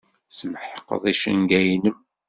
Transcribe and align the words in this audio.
Tmeḥqeḍ 0.39 1.03
icenga-nnem. 1.11 1.97